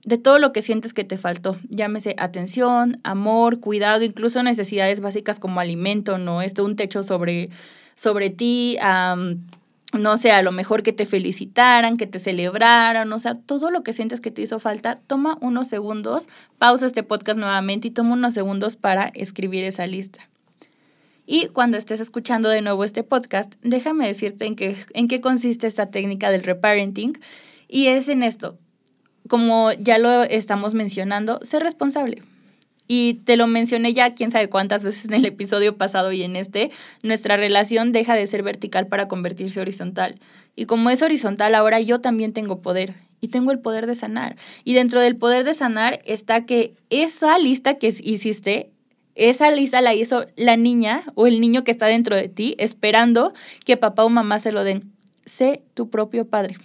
[0.03, 5.39] De todo lo que sientes que te faltó, llámese atención, amor, cuidado, incluso necesidades básicas
[5.39, 6.41] como alimento, ¿no?
[6.41, 7.49] Esto, un techo sobre,
[7.93, 8.77] sobre ti,
[9.93, 13.83] no sé, a lo mejor que te felicitaran, que te celebraran, o sea, todo lo
[13.83, 18.13] que sientes que te hizo falta, toma unos segundos, pausa este podcast nuevamente y toma
[18.13, 20.29] unos segundos para escribir esa lista.
[21.25, 25.67] Y cuando estés escuchando de nuevo este podcast, déjame decirte en qué, en qué consiste
[25.67, 27.19] esta técnica del reparenting.
[27.67, 28.57] Y es en esto,
[29.27, 32.21] como ya lo estamos mencionando, ser responsable.
[32.87, 36.35] Y te lo mencioné ya quién sabe cuántas veces en el episodio pasado y en
[36.37, 36.71] este,
[37.03, 40.15] nuestra relación deja de ser vertical para convertirse horizontal.
[40.55, 44.37] Y como es horizontal, ahora yo también tengo poder y tengo el poder de sanar.
[44.63, 48.71] Y dentro del poder de sanar está que esa lista que hiciste,
[49.15, 53.33] esa lista la hizo la niña o el niño que está dentro de ti esperando
[53.65, 54.93] que papá o mamá se lo den.
[55.25, 56.55] Sé tu propio padre.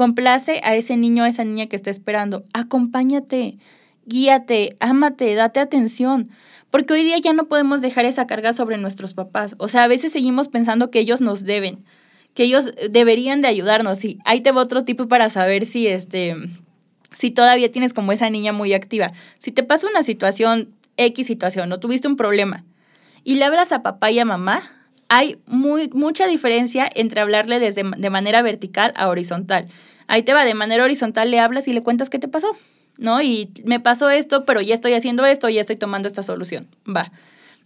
[0.00, 2.46] Complace a ese niño, a esa niña que está esperando.
[2.54, 3.58] Acompáñate
[4.06, 6.30] guíate, ámate, date atención.
[6.70, 9.56] Porque hoy día ya no podemos dejar esa carga sobre nuestros papás.
[9.58, 11.84] O sea, a veces seguimos pensando que ellos nos deben,
[12.32, 14.02] que ellos deberían de ayudarnos.
[14.06, 16.34] Y ahí te va otro tipo para saber si este
[17.12, 19.12] si todavía tienes como esa niña muy activa.
[19.38, 22.64] Si te pasa una situación, X situación, o tuviste un problema,
[23.22, 24.62] y le hablas a papá y a mamá,
[25.10, 29.66] hay muy, mucha diferencia entre hablarle desde, de manera vertical a horizontal.
[30.10, 32.56] Ahí te va, de manera horizontal le hablas y le cuentas qué te pasó.
[32.98, 33.22] ¿no?
[33.22, 36.66] Y me pasó esto, pero ya estoy haciendo esto, ya estoy tomando esta solución.
[36.86, 37.10] Va.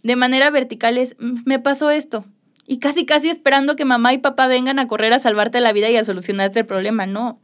[0.01, 2.25] De manera vertical es, mm, me pasó esto.
[2.67, 5.89] Y casi, casi esperando que mamá y papá vengan a correr a salvarte la vida
[5.89, 7.05] y a solucionarte el problema.
[7.05, 7.39] No.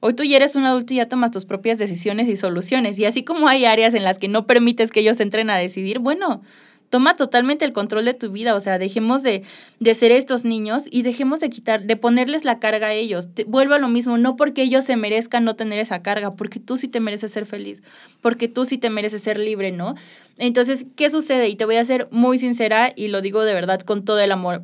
[0.00, 2.98] Hoy tú ya eres un adulto y ya tomas tus propias decisiones y soluciones.
[2.98, 6.00] Y así como hay áreas en las que no permites que ellos entren a decidir,
[6.00, 6.42] bueno,
[6.90, 9.42] toma totalmente el control de tu vida, o sea, dejemos de,
[9.80, 13.28] de ser estos niños y dejemos de quitar, de ponerles la carga a ellos.
[13.46, 16.76] vuelvo a lo mismo, no porque ellos se merezcan no tener esa carga, porque tú
[16.76, 17.82] sí te mereces ser feliz,
[18.20, 19.94] porque tú sí te mereces ser libre, ¿no?
[20.38, 21.48] Entonces, ¿qué sucede?
[21.48, 24.32] Y te voy a ser muy sincera y lo digo de verdad con todo el
[24.32, 24.62] amor.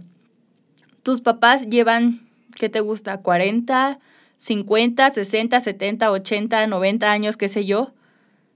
[1.02, 2.20] Tus papás llevan,
[2.56, 3.18] ¿qué te gusta?
[3.18, 3.98] 40,
[4.38, 7.92] 50, 60, 70, 80, 90 años, qué sé yo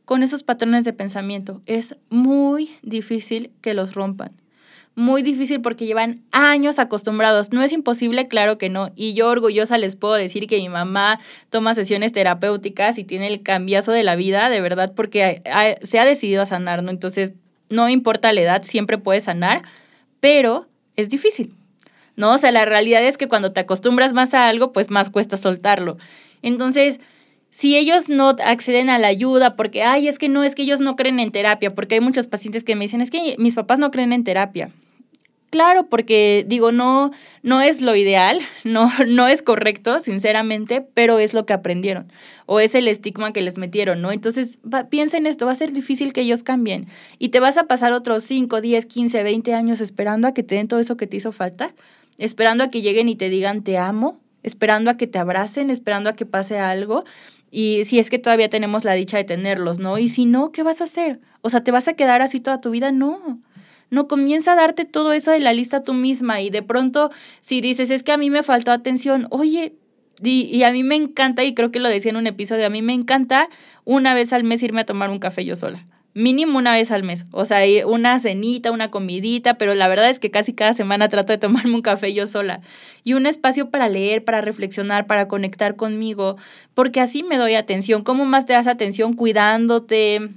[0.06, 1.60] con esos patrones de pensamiento.
[1.66, 4.30] Es muy difícil que los rompan.
[4.94, 7.52] Muy difícil porque llevan años acostumbrados.
[7.52, 8.92] No es imposible, claro que no.
[8.96, 13.42] Y yo orgullosa les puedo decir que mi mamá toma sesiones terapéuticas y tiene el
[13.42, 15.42] cambiazo de la vida, de verdad, porque
[15.82, 16.90] se ha decidido a sanar, ¿no?
[16.90, 17.32] Entonces,
[17.68, 19.60] no importa la edad, siempre puede sanar,
[20.20, 21.52] pero es difícil,
[22.14, 22.32] ¿no?
[22.32, 25.36] O sea, la realidad es que cuando te acostumbras más a algo, pues más cuesta
[25.36, 25.98] soltarlo.
[26.40, 27.00] Entonces,
[27.56, 30.82] si ellos no acceden a la ayuda porque, ay, es que no, es que ellos
[30.82, 33.78] no creen en terapia, porque hay muchos pacientes que me dicen, es que mis papás
[33.78, 34.70] no creen en terapia.
[35.48, 41.32] Claro, porque digo, no, no es lo ideal, no, no es correcto, sinceramente, pero es
[41.32, 42.12] lo que aprendieron
[42.44, 44.12] o es el estigma que les metieron, ¿no?
[44.12, 44.58] Entonces,
[44.90, 46.88] piensa en esto, va a ser difícil que ellos cambien
[47.18, 50.56] y te vas a pasar otros 5, 10, 15, 20 años esperando a que te
[50.56, 51.74] den todo eso que te hizo falta,
[52.18, 56.10] esperando a que lleguen y te digan te amo, esperando a que te abracen, esperando
[56.10, 57.04] a que pase algo
[57.56, 59.96] y si es que todavía tenemos la dicha de tenerlos, ¿no?
[59.96, 61.20] Y si no, ¿qué vas a hacer?
[61.40, 62.92] O sea, ¿te vas a quedar así toda tu vida?
[62.92, 63.40] No.
[63.88, 67.62] No, comienza a darte todo eso de la lista tú misma y de pronto si
[67.62, 69.72] dices, es que a mí me faltó atención, oye,
[70.22, 72.70] y, y, a mí me encanta, y creo que lo decía en un episodio, a
[72.70, 73.48] mí me encanta
[73.84, 75.86] una vez al mes irme a tomar un café yo sola
[76.16, 77.26] mínimo una vez al mes.
[77.30, 81.32] O sea, una cenita, una comidita, pero la verdad es que casi cada semana trato
[81.32, 82.62] de tomarme un café yo sola.
[83.04, 86.38] Y un espacio para leer, para reflexionar, para conectar conmigo,
[86.72, 88.02] porque así me doy atención.
[88.02, 90.30] ¿Cómo más te das atención cuidándote?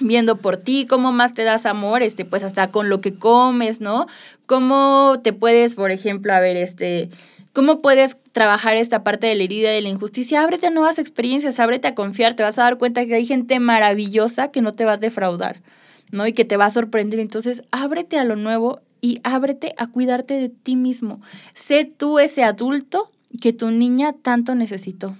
[0.00, 3.80] viendo por ti, cómo más te das amor, este, pues hasta con lo que comes,
[3.80, 4.06] ¿no?
[4.46, 7.08] Cómo te puedes, por ejemplo, a ver, este,
[7.58, 10.42] ¿Cómo puedes trabajar esta parte de la herida de la injusticia?
[10.42, 13.58] Ábrete a nuevas experiencias, ábrete a confiar, te vas a dar cuenta que hay gente
[13.58, 15.60] maravillosa que no te va a defraudar,
[16.12, 16.24] ¿no?
[16.24, 17.18] Y que te va a sorprender.
[17.18, 21.20] Entonces, ábrete a lo nuevo y ábrete a cuidarte de ti mismo.
[21.52, 25.16] Sé tú ese adulto que tu niña tanto necesitó.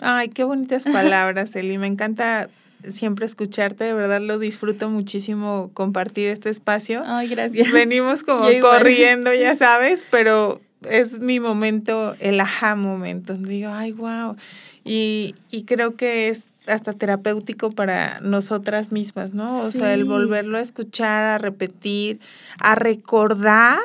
[0.00, 1.78] Ay, qué bonitas palabras, Eli.
[1.78, 2.50] Me encanta
[2.82, 7.04] siempre escucharte, de verdad lo disfruto muchísimo compartir este espacio.
[7.06, 7.70] Ay, gracias.
[7.70, 13.34] Venimos como corriendo, ya sabes, pero es mi momento, el ajá momento.
[13.34, 14.36] Digo, ay, wow.
[14.84, 19.62] Y, y creo que es hasta terapéutico para nosotras mismas, ¿no?
[19.62, 22.20] O sea, el volverlo a escuchar, a repetir,
[22.58, 23.78] a recordar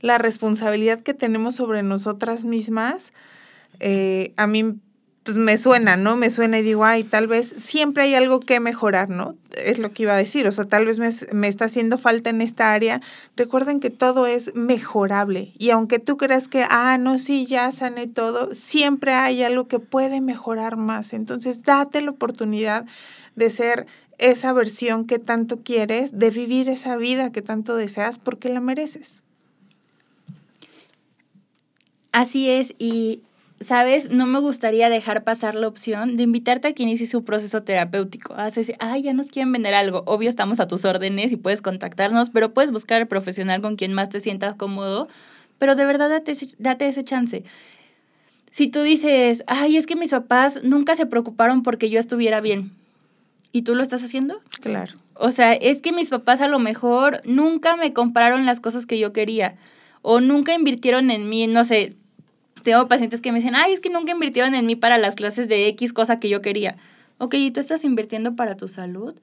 [0.00, 3.12] la responsabilidad que tenemos sobre nosotras mismas.
[3.80, 4.76] Eh, a mí
[5.24, 6.16] pues me suena, ¿no?
[6.16, 9.36] Me suena y digo, ay, tal vez siempre hay algo que mejorar, ¿no?
[9.64, 12.30] Es lo que iba a decir, o sea, tal vez me, me, está haciendo falta
[12.30, 13.00] en esta área.
[13.36, 18.06] Recuerden que todo es mejorable y aunque tú creas que, ah, no, sí, ya sané
[18.06, 21.12] todo, siempre hay algo que puede mejorar más.
[21.12, 22.86] Entonces, date la oportunidad
[23.36, 23.86] de ser
[24.18, 29.22] esa versión que tanto quieres, de vivir esa vida que tanto deseas porque la mereces.
[32.12, 33.22] Así es, y
[33.62, 34.10] ¿sabes?
[34.10, 38.34] No me gustaría dejar pasar la opción de invitarte a que inicie su proceso terapéutico.
[38.34, 40.02] Haces, ay, ya nos quieren vender algo.
[40.06, 43.92] Obvio, estamos a tus órdenes y puedes contactarnos, pero puedes buscar al profesional con quien
[43.92, 45.08] más te sientas cómodo.
[45.58, 47.44] Pero de verdad, date, date ese chance.
[48.50, 52.72] Si tú dices, ay, es que mis papás nunca se preocuparon porque yo estuviera bien.
[53.52, 54.40] ¿Y tú lo estás haciendo?
[54.60, 54.94] Claro.
[55.14, 58.98] O sea, es que mis papás a lo mejor nunca me compraron las cosas que
[58.98, 59.56] yo quería
[60.02, 61.94] o nunca invirtieron en mí, no sé,
[62.62, 65.48] tengo pacientes que me dicen, ay, es que nunca invirtieron en mí para las clases
[65.48, 66.76] de X cosa que yo quería.
[67.18, 69.14] Ok, ¿y tú estás invirtiendo para tu salud?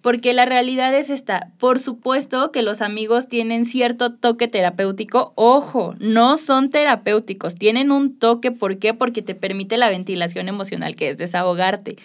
[0.00, 1.50] Porque la realidad es esta.
[1.58, 5.32] Por supuesto que los amigos tienen cierto toque terapéutico.
[5.34, 7.56] Ojo, no son terapéuticos.
[7.56, 8.52] Tienen un toque.
[8.52, 8.94] ¿Por qué?
[8.94, 11.96] Porque te permite la ventilación emocional, que es desahogarte.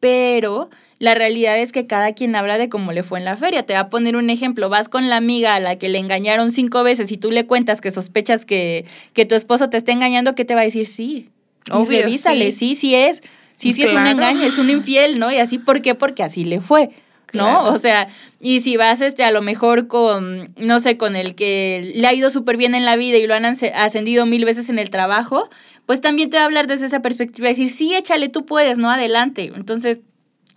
[0.00, 3.64] Pero la realidad es que cada quien habla de cómo le fue en la feria.
[3.64, 4.68] Te va a poner un ejemplo.
[4.68, 7.80] Vas con la amiga a la que le engañaron cinco veces y tú le cuentas
[7.80, 10.86] que sospechas que, que tu esposo te está engañando, ¿qué te va a decir?
[10.86, 11.28] Sí.
[11.70, 12.74] Obvio, revísale, sí.
[12.74, 13.22] sí, es.
[13.56, 15.32] Sí, sí es un engaño, es un infiel, ¿no?
[15.32, 15.94] Y así, ¿por qué?
[15.94, 16.90] Porque así le fue.
[17.32, 17.64] ¿no?
[17.64, 18.08] O sea,
[18.40, 22.14] y si vas este a lo mejor con, no sé, con el que le ha
[22.14, 25.48] ido súper bien en la vida y lo han ascendido mil veces en el trabajo,
[25.86, 28.90] pues también te va a hablar desde esa perspectiva, decir, sí, échale, tú puedes, ¿no?
[28.90, 29.52] Adelante.
[29.54, 30.00] Entonces,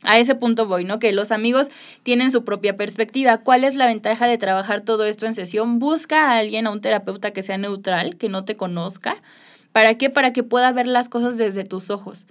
[0.04, 1.00] a ese punto voy, ¿no?
[1.00, 1.70] Que los amigos
[2.04, 3.38] tienen su propia perspectiva.
[3.38, 5.80] ¿Cuál es la ventaja de trabajar todo esto en sesión?
[5.80, 9.16] Busca a alguien, a un terapeuta que sea neutral, que no te conozca.
[9.72, 10.10] ¿Para qué?
[10.10, 12.26] Para que pueda ver las cosas desde tus ojos.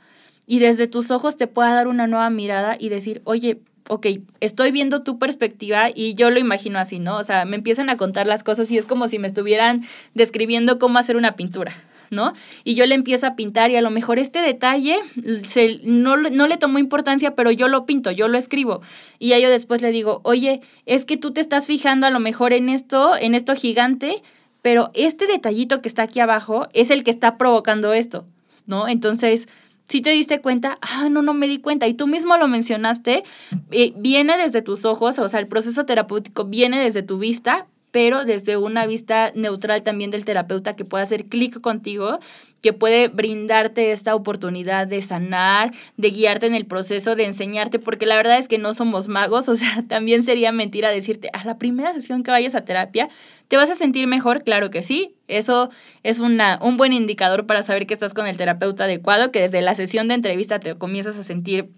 [0.46, 4.06] Y desde tus ojos te pueda dar una nueva mirada y decir, oye, ok,
[4.40, 7.16] estoy viendo tu perspectiva y yo lo imagino así, ¿no?
[7.16, 9.82] O sea, me empiezan a contar las cosas y es como si me estuvieran
[10.14, 11.72] describiendo cómo hacer una pintura.
[12.10, 12.32] ¿No?
[12.64, 14.96] Y yo le empiezo a pintar y a lo mejor este detalle
[15.44, 18.82] se, no, no le tomó importancia, pero yo lo pinto, yo lo escribo.
[19.18, 22.20] Y ya yo después le digo, oye, es que tú te estás fijando a lo
[22.20, 24.22] mejor en esto, en esto gigante,
[24.62, 28.26] pero este detallito que está aquí abajo es el que está provocando esto,
[28.66, 28.88] ¿no?
[28.88, 29.48] Entonces,
[29.84, 33.24] si te diste cuenta, ah, no, no me di cuenta, y tú mismo lo mencionaste,
[33.72, 38.24] eh, viene desde tus ojos, o sea, el proceso terapéutico viene desde tu vista, pero
[38.24, 42.18] desde una vista neutral también del terapeuta que pueda hacer clic contigo,
[42.60, 48.06] que puede brindarte esta oportunidad de sanar, de guiarte en el proceso, de enseñarte, porque
[48.06, 51.58] la verdad es que no somos magos, o sea, también sería mentira decirte, a la
[51.58, 53.08] primera sesión que vayas a terapia,
[53.48, 54.44] ¿te vas a sentir mejor?
[54.44, 55.70] Claro que sí, eso
[56.02, 59.62] es una, un buen indicador para saber que estás con el terapeuta adecuado, que desde
[59.62, 61.70] la sesión de entrevista te comienzas a sentir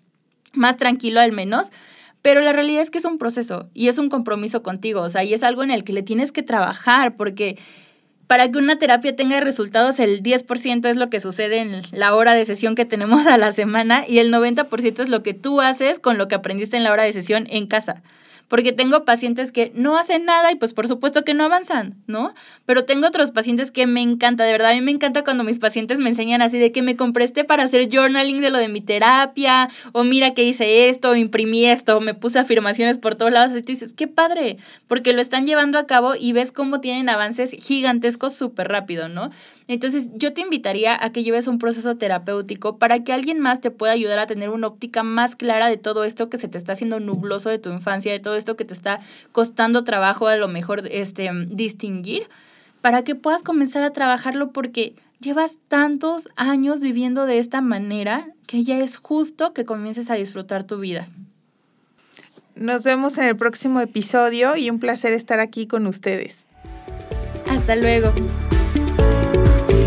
[0.54, 1.68] más tranquilo al menos,
[2.22, 5.24] pero la realidad es que es un proceso y es un compromiso contigo, o sea,
[5.24, 7.58] y es algo en el que le tienes que trabajar porque
[8.28, 12.32] para que una terapia tenga resultados, el 10% es lo que sucede en la hora
[12.32, 15.98] de sesión que tenemos a la semana y el 90% es lo que tú haces
[15.98, 18.02] con lo que aprendiste en la hora de sesión en casa
[18.52, 22.34] porque tengo pacientes que no hacen nada y pues por supuesto que no avanzan, ¿no?
[22.66, 25.58] Pero tengo otros pacientes que me encanta, de verdad, a mí me encanta cuando mis
[25.58, 28.68] pacientes me enseñan así de que me compré este para hacer journaling de lo de
[28.68, 33.56] mi terapia, o mira que hice esto, imprimí esto, me puse afirmaciones por todos lados,
[33.56, 37.08] y tú dices, qué padre, porque lo están llevando a cabo y ves cómo tienen
[37.08, 39.30] avances gigantescos súper rápido, ¿no?
[39.66, 43.70] Entonces yo te invitaría a que lleves un proceso terapéutico para que alguien más te
[43.70, 46.72] pueda ayudar a tener una óptica más clara de todo esto que se te está
[46.72, 50.48] haciendo nubloso de tu infancia, de todo esto que te está costando trabajo a lo
[50.48, 52.28] mejor este, distinguir,
[52.80, 58.64] para que puedas comenzar a trabajarlo porque llevas tantos años viviendo de esta manera que
[58.64, 61.08] ya es justo que comiences a disfrutar tu vida.
[62.56, 66.46] Nos vemos en el próximo episodio y un placer estar aquí con ustedes.
[67.48, 68.12] Hasta luego.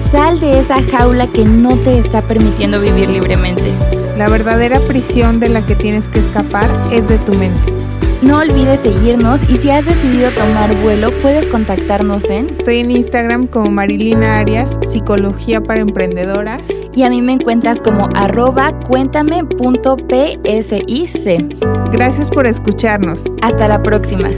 [0.01, 3.73] Sal de esa jaula que no te está permitiendo vivir libremente.
[4.17, 7.94] La verdadera prisión de la que tienes que escapar es de tu mente.
[8.21, 12.49] No olvides seguirnos y si has decidido tomar vuelo, puedes contactarnos en...
[12.57, 16.63] Estoy en Instagram como Marilina Arias, Psicología para Emprendedoras.
[16.93, 19.51] Y a mí me encuentras como arroba cuéntame.psic.
[21.91, 23.25] Gracias por escucharnos.
[23.41, 24.29] Hasta la próxima.